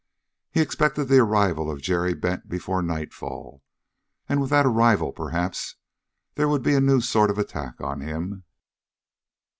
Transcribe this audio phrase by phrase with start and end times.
[0.49, 3.61] He expected the arrival of Jerry Bent before nightfall,
[4.27, 5.75] and with that arrival, perhaps,
[6.33, 8.43] there would be a new sort of attack on him.